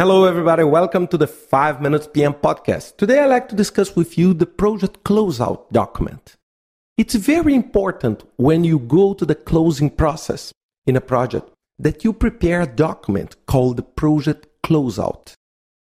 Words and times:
Hello, 0.00 0.26
everybody. 0.26 0.62
Welcome 0.62 1.08
to 1.08 1.18
the 1.18 1.26
5 1.26 1.80
Minutes 1.80 2.06
PM 2.06 2.32
podcast. 2.32 2.98
Today, 2.98 3.18
I'd 3.18 3.26
like 3.26 3.48
to 3.48 3.56
discuss 3.56 3.96
with 3.96 4.16
you 4.16 4.32
the 4.32 4.46
project 4.46 5.02
closeout 5.02 5.68
document. 5.72 6.36
It's 6.96 7.16
very 7.16 7.52
important 7.52 8.22
when 8.36 8.62
you 8.62 8.78
go 8.78 9.12
to 9.12 9.26
the 9.26 9.34
closing 9.34 9.90
process 9.90 10.52
in 10.86 10.94
a 10.94 11.00
project 11.00 11.50
that 11.80 12.04
you 12.04 12.12
prepare 12.12 12.60
a 12.60 12.66
document 12.68 13.34
called 13.46 13.76
the 13.76 13.82
project 13.82 14.46
closeout. 14.64 15.34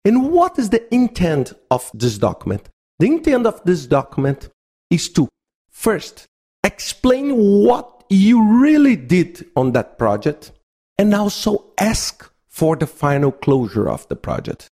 And 0.03 0.33
what 0.33 0.59
is 0.59 0.69
the 0.69 0.93
intent 0.93 1.53
of 1.71 1.89
this 1.93 2.17
document? 2.17 2.67
The 2.99 3.07
intent 3.07 3.47
of 3.47 3.63
this 3.63 3.85
document 3.85 4.49
is 4.89 5.07
to 5.13 5.29
first 5.71 6.25
explain 6.65 7.37
what 7.37 8.03
you 8.09 8.59
really 8.59 8.97
did 8.97 9.45
on 9.55 9.71
that 9.71 9.97
project 9.97 10.51
and 10.97 11.15
also 11.15 11.67
ask 11.77 12.32
for 12.53 12.75
the 12.75 12.85
final 12.85 13.31
closure 13.31 13.89
of 13.89 14.07
the 14.09 14.15
project. 14.15 14.67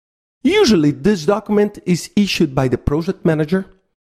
Usually, 0.42 0.92
this 0.92 1.26
document 1.26 1.78
is 1.84 2.10
issued 2.16 2.54
by 2.54 2.68
the 2.68 2.78
project 2.78 3.22
manager 3.26 3.66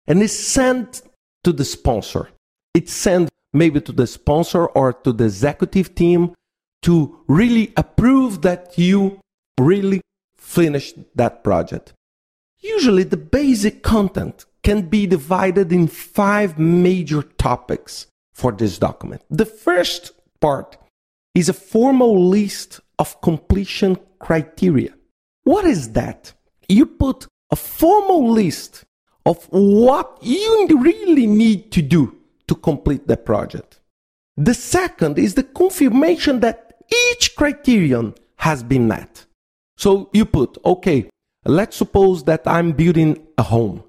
and 0.06 0.22
is 0.22 0.38
sent 0.38 1.02
to 1.46 1.54
the 1.54 1.64
sponsor. 1.64 2.28
It's 2.74 2.92
sent 2.92 3.30
maybe 3.54 3.80
to 3.80 3.94
the 3.94 4.06
sponsor 4.06 4.66
or 4.66 4.92
to 4.92 5.14
the 5.14 5.24
executive 5.24 5.96
team 5.96 6.34
to 6.82 7.20
really 7.28 7.72
approve 7.78 8.42
that 8.42 8.78
you 8.78 9.22
really 9.58 10.02
finished 10.36 10.98
that 11.16 11.42
project. 11.42 11.94
Usually, 12.60 13.04
the 13.04 13.24
basic 13.40 13.82
content 13.82 14.46
can 14.62 14.90
be 14.90 15.08
divided 15.08 15.72
in 15.72 15.88
five 15.88 16.60
major 16.60 17.22
topics 17.22 18.08
for 18.34 18.52
this 18.52 18.78
document. 18.78 19.22
The 19.30 19.46
first 19.46 20.12
part 20.42 20.78
is 21.36 21.50
a 21.50 21.54
formal 21.54 22.28
list 22.28 22.80
of 23.00 23.20
completion 23.22 23.98
criteria. 24.20 24.94
What 25.44 25.66
is 25.66 25.92
that? 25.94 26.34
You 26.70 26.86
put 26.86 27.28
a 27.52 27.56
formal 27.56 28.32
list 28.32 28.86
of 29.26 29.46
what 29.50 30.18
you 30.22 30.68
really 30.70 31.28
need 31.28 31.72
to 31.72 31.82
do 31.82 32.18
to 32.48 32.56
complete 32.56 33.08
the 33.08 33.18
project. 33.18 33.80
The 34.38 34.54
second 34.54 35.20
is 35.20 35.36
the 35.36 35.44
confirmation 35.44 36.40
that 36.42 36.74
each 37.12 37.36
criterion 37.36 38.16
has 38.38 38.64
been 38.64 38.88
met. 38.88 39.26
So 39.78 40.10
you 40.14 40.26
put, 40.26 40.58
okay, 40.66 41.10
let's 41.46 41.78
suppose 41.78 42.24
that 42.26 42.42
I'm 42.46 42.72
building 42.72 43.28
a 43.38 43.44
home. 43.44 43.84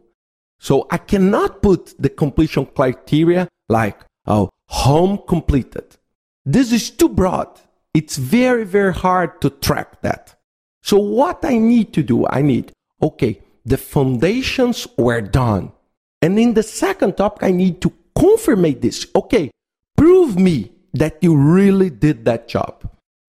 So 0.61 0.87
I 0.91 0.99
cannot 0.99 1.63
put 1.63 1.95
the 1.99 2.09
completion 2.09 2.67
criteria 2.67 3.49
like, 3.69 4.01
oh, 4.27 4.51
home 4.69 5.19
completed. 5.27 5.97
This 6.45 6.73
is 6.73 6.91
too 6.91 7.09
broad. 7.09 7.49
It's 7.95 8.17
very, 8.17 8.65
very 8.65 8.93
hard 8.93 9.41
to 9.41 9.51
track 9.51 10.03
that. 10.03 10.35
So 10.83 10.99
what 10.99 11.45
I 11.45 11.57
need 11.57 11.93
to 11.95 12.03
do, 12.03 12.27
I 12.27 12.43
need, 12.43 12.73
okay, 13.01 13.41
the 13.65 13.79
foundations 13.79 14.87
were 14.99 15.23
done. 15.23 15.73
And 16.21 16.39
in 16.39 16.55
the 16.55 16.63
second 16.63 17.17
topic, 17.17 17.43
I 17.45 17.51
need 17.51 17.81
to 17.83 17.93
confirmate 18.15 18.83
this. 18.83 19.07
Okay, 19.15 19.51
prove 19.97 20.39
me 20.39 20.73
that 20.93 21.19
you 21.23 21.37
really 21.37 21.91
did 21.91 22.25
that 22.25 22.49
job. 22.49 22.91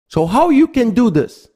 So 0.09 0.27
how 0.27 0.51
you 0.51 0.67
can 0.69 0.91
do 0.91 1.11
this? 1.11 1.49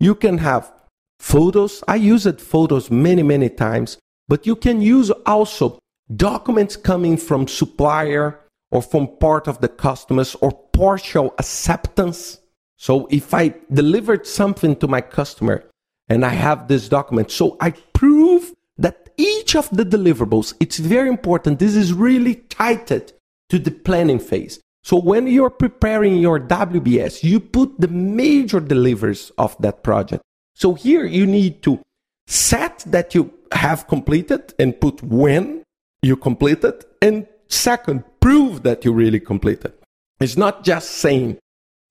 You 0.00 0.14
can 0.14 0.38
have 0.38 0.72
photos. 1.18 1.82
I 1.88 1.96
used 1.96 2.40
photos 2.40 2.90
many, 2.90 3.22
many 3.22 3.48
times, 3.48 3.98
but 4.28 4.46
you 4.46 4.56
can 4.56 4.80
use 4.80 5.10
also 5.24 5.78
documents 6.14 6.76
coming 6.76 7.16
from 7.16 7.48
supplier 7.48 8.40
or 8.70 8.82
from 8.82 9.16
part 9.18 9.46
of 9.46 9.60
the 9.60 9.68
customers 9.68 10.34
or 10.36 10.52
partial 10.72 11.34
acceptance. 11.38 12.40
So 12.76 13.06
if 13.10 13.32
I 13.32 13.54
delivered 13.72 14.26
something 14.26 14.76
to 14.76 14.88
my 14.88 15.00
customer 15.00 15.64
and 16.08 16.24
I 16.24 16.30
have 16.30 16.68
this 16.68 16.88
document, 16.88 17.30
so 17.30 17.56
I 17.60 17.70
prove 17.70 18.52
that 18.78 19.10
each 19.16 19.56
of 19.56 19.70
the 19.70 19.84
deliverables, 19.84 20.54
it's 20.60 20.78
very 20.78 21.08
important. 21.08 21.58
This 21.58 21.74
is 21.74 21.92
really 21.92 22.34
tied 22.34 22.86
to 22.88 23.58
the 23.58 23.70
planning 23.70 24.18
phase. 24.18 24.60
So 24.84 25.00
when 25.00 25.26
you're 25.26 25.50
preparing 25.50 26.18
your 26.18 26.38
WBS, 26.38 27.24
you 27.24 27.40
put 27.40 27.80
the 27.80 27.88
major 27.88 28.60
delivers 28.60 29.32
of 29.38 29.56
that 29.60 29.82
project. 29.82 30.22
So 30.54 30.74
here 30.74 31.04
you 31.04 31.26
need 31.26 31.62
to 31.62 31.80
set 32.26 32.84
that 32.86 33.14
you 33.14 33.32
have 33.52 33.88
completed 33.88 34.54
and 34.58 34.80
put 34.80 35.02
when 35.02 35.64
you 36.02 36.16
completed. 36.16 36.84
And 37.02 37.26
second, 37.48 38.04
prove 38.26 38.64
that 38.64 38.84
you 38.84 38.92
really 38.92 39.20
completed. 39.20 39.72
It's 40.18 40.36
not 40.36 40.64
just 40.64 40.90
saying 40.90 41.38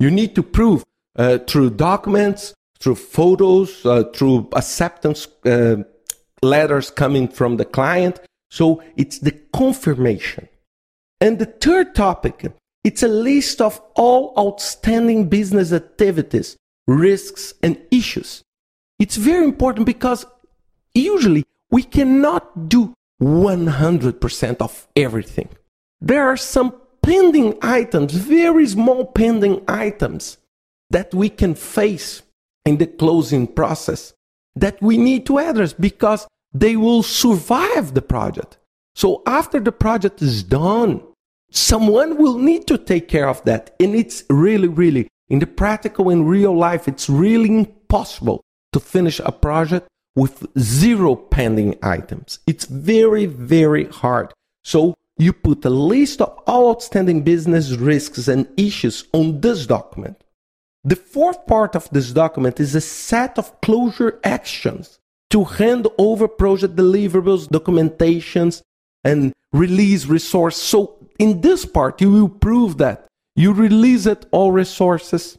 you 0.01 0.11
need 0.11 0.35
to 0.35 0.43
prove 0.43 0.83
uh, 1.15 1.37
through 1.47 1.69
documents, 1.91 2.53
through 2.77 2.95
photos, 2.95 3.85
uh, 3.85 4.03
through 4.13 4.49
acceptance 4.51 5.29
uh, 5.45 5.77
letters 6.41 6.91
coming 6.91 7.29
from 7.29 7.55
the 7.55 7.63
client. 7.63 8.19
So 8.51 8.83
it's 8.97 9.19
the 9.19 9.31
confirmation. 9.53 10.49
And 11.21 11.39
the 11.39 11.45
third 11.45 11.95
topic, 11.95 12.45
it's 12.83 13.01
a 13.01 13.07
list 13.07 13.61
of 13.61 13.81
all 13.95 14.33
outstanding 14.37 15.29
business 15.29 15.71
activities, 15.71 16.57
risks, 16.85 17.53
and 17.63 17.81
issues. 17.91 18.43
It's 18.99 19.15
very 19.15 19.45
important 19.45 19.85
because 19.85 20.25
usually 20.93 21.45
we 21.71 21.83
cannot 21.83 22.67
do 22.67 22.93
100% 23.21 24.57
of 24.59 24.85
everything. 24.97 25.47
There 26.01 26.27
are 26.27 26.37
some 26.37 26.75
pending 27.01 27.57
items, 27.61 28.13
very 28.13 28.67
small 28.67 29.05
pending 29.05 29.63
items 29.67 30.37
that 30.89 31.13
we 31.13 31.29
can 31.29 31.55
face 31.55 32.21
in 32.65 32.77
the 32.77 32.87
closing 32.87 33.47
process 33.47 34.13
that 34.55 34.81
we 34.81 34.97
need 34.97 35.25
to 35.25 35.39
address 35.39 35.73
because 35.73 36.27
they 36.53 36.75
will 36.75 37.03
survive 37.03 37.93
the 37.93 38.01
project. 38.01 38.57
So 38.95 39.21
after 39.25 39.59
the 39.59 39.71
project 39.71 40.21
is 40.21 40.43
done, 40.43 41.01
someone 41.51 42.17
will 42.17 42.37
need 42.37 42.65
to 42.67 42.77
take 42.77 43.07
care 43.07 43.27
of 43.27 43.43
that. 43.43 43.75
And 43.79 43.93
it's 43.93 44.23
really, 44.29 44.69
really, 44.69 45.09
in 45.27 45.39
the 45.39 45.47
practical 45.47 46.09
in 46.09 46.25
real 46.25 46.55
life, 46.55 46.87
it's 46.87 47.09
really 47.09 47.49
impossible 47.49 48.41
to 48.71 48.79
finish 48.79 49.19
a 49.19 49.31
project 49.31 49.87
with 50.15 50.45
zero 50.57 51.15
pending 51.15 51.77
items. 51.83 52.39
It's 52.47 52.65
very, 52.65 53.25
very 53.25 53.85
hard. 53.85 54.31
So 54.63 54.95
you 55.17 55.33
put 55.33 55.65
a 55.65 55.69
list 55.69 56.21
of 56.21 56.37
all 56.45 56.71
outstanding 56.71 57.21
business 57.23 57.71
risks 57.71 58.27
and 58.27 58.47
issues 58.57 59.05
on 59.13 59.41
this 59.41 59.65
document. 59.65 60.23
The 60.83 60.95
fourth 60.95 61.47
part 61.47 61.75
of 61.75 61.89
this 61.89 62.11
document 62.11 62.59
is 62.59 62.75
a 62.75 62.81
set 62.81 63.39
of 63.39 63.59
closure 63.61 64.19
actions 64.23 64.99
to 65.31 65.43
hand 65.43 65.87
over 65.97 66.27
project 66.27 66.75
deliverables, 66.75 67.47
documentations, 67.47 68.61
and 69.03 69.33
release 69.51 70.05
resource. 70.05 70.57
So 70.57 70.97
in 71.17 71.41
this 71.41 71.65
part, 71.65 72.01
you 72.01 72.11
will 72.11 72.29
prove 72.29 72.77
that 72.77 73.07
you 73.35 73.53
released 73.53 74.25
all 74.31 74.51
resources. 74.51 75.37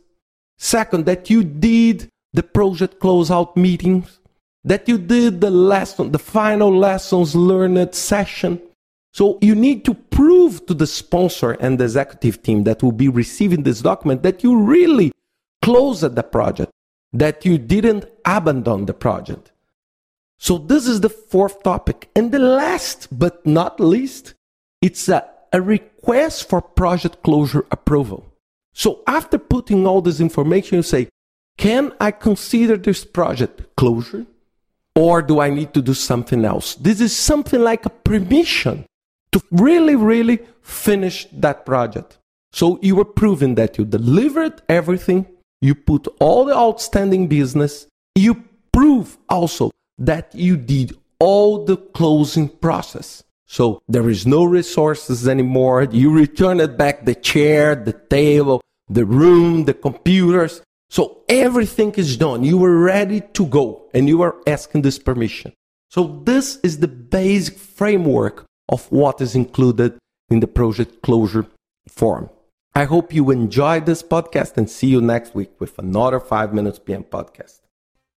Second, 0.59 1.07
that 1.07 1.31
you 1.31 1.45
did 1.45 2.09
the 2.33 2.43
project 2.43 2.99
closeout 2.99 3.57
meetings, 3.57 4.21
that 4.65 4.89
you 4.89 4.99
did 4.99 5.41
the 5.41 5.51
lesson, 5.51 6.13
the 6.13 6.19
final 6.19 6.77
lessons 6.77 7.37
learned 7.37 7.95
session, 7.95 8.61
so 9.17 9.39
you 9.41 9.55
need 9.55 9.87
to 9.87 9.95
prove 9.95 10.67
to 10.67 10.75
the 10.75 10.87
sponsor 10.87 11.53
and 11.53 11.81
the 11.81 11.85
executive 11.85 12.43
team 12.43 12.65
that 12.65 12.83
will 12.83 12.93
be 12.93 13.09
receiving 13.09 13.63
this 13.63 13.81
document 13.81 14.23
that 14.25 14.45
you 14.45 14.55
really 14.61 15.11
closed 15.63 16.15
the 16.15 16.23
project, 16.23 16.71
that 17.15 17.47
you 17.47 17.57
didn't 17.57 18.05
abandon 18.27 18.85
the 18.85 18.93
project. 18.93 19.53
So 20.39 20.59
this 20.59 20.87
is 20.87 21.01
the 21.01 21.09
fourth 21.09 21.63
topic. 21.63 22.11
And 22.15 22.31
the 22.31 22.39
last 22.39 23.09
but 23.11 23.47
not 23.47 23.81
least, 23.81 24.35
it's 24.83 25.09
a, 25.09 25.27
a 25.51 25.63
request 25.63 26.47
for 26.47 26.61
project 26.61 27.23
closure 27.23 27.65
approval. 27.71 28.31
So 28.75 29.01
after 29.07 29.39
putting 29.39 29.87
all 29.87 30.03
this 30.03 30.21
information, 30.21 30.77
you 30.77 30.83
say, 30.83 31.09
can 31.57 31.95
I 31.99 32.11
consider 32.11 32.77
this 32.77 33.03
project 33.07 33.77
closure? 33.79 34.27
Or 34.95 35.23
do 35.23 35.41
I 35.41 35.49
need 35.49 35.73
to 35.73 35.81
do 35.81 35.95
something 35.95 36.45
else? 36.45 36.75
This 36.75 37.01
is 37.01 37.17
something 37.17 37.63
like 37.63 37.87
a 37.87 37.91
permission 37.91 38.85
to 39.37 39.45
really, 39.51 39.97
really 39.97 40.39
finish 40.63 41.27
that 41.31 41.67
project. 41.67 42.19
So 42.53 42.79
you 42.81 42.97
were 42.97 43.05
proving 43.05 43.55
that 43.57 43.77
you 43.77 43.85
delivered 43.85 44.63
everything, 44.67 45.27
you 45.61 45.75
put 45.75 46.09
all 46.21 46.47
the 46.47 46.57
outstanding 46.57 47.29
business, 47.29 47.87
you 48.15 48.45
prove 48.73 49.19
also 49.29 49.73
that 49.99 50.35
you 50.35 50.57
did 50.57 50.97
all 51.19 51.67
the 51.67 51.77
closing 51.77 52.49
process. 52.49 53.23
So 53.47 53.83
there 53.89 54.09
is 54.09 54.27
no 54.27 54.45
resources 54.45 55.29
anymore. 55.29 55.83
You 55.85 56.11
returned 56.11 56.79
back 56.79 57.05
the 57.05 57.15
chair, 57.15 57.75
the 57.75 57.93
table, 57.93 58.63
the 58.89 59.05
room, 59.05 59.67
the 59.67 59.75
computers. 59.75 60.63
So 60.89 61.25
everything 61.29 61.93
is 61.97 62.17
done. 62.17 62.43
You 62.43 62.57
were 62.57 62.79
ready 62.79 63.21
to 63.35 63.47
go 63.47 63.91
and 63.93 64.09
you 64.09 64.23
are 64.23 64.37
asking 64.47 64.81
this 64.81 64.99
permission. 64.99 65.53
So 65.91 66.23
this 66.25 66.59
is 66.63 66.79
the 66.79 66.89
basic 66.89 67.59
framework 67.59 68.47
of 68.69 68.91
what 68.91 69.21
is 69.21 69.35
included 69.35 69.99
in 70.31 70.41
the 70.41 70.47
project 70.47 71.03
closure 71.03 71.47
form. 71.89 72.31
I 72.75 72.85
hope 72.85 73.15
you 73.15 73.31
enjoyed 73.31 73.87
this 73.87 74.03
podcast 74.03 74.57
and 74.57 74.69
see 74.69 74.89
you 74.89 75.01
next 75.01 75.35
week 75.35 75.53
with 75.59 75.79
another 75.79 76.21
5 76.21 76.53
Minutes 76.53 76.79
PM 76.79 77.05
podcast. 77.05 77.61